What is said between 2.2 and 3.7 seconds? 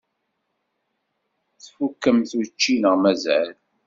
učči neɣ mazal?